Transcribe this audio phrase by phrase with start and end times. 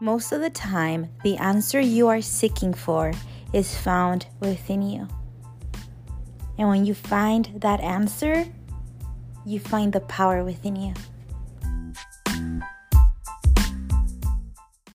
[0.00, 3.12] Most of the time, the answer you are seeking for
[3.54, 5.08] is found within you.
[6.58, 8.44] And when you find that answer,
[9.46, 10.92] you find the power within you.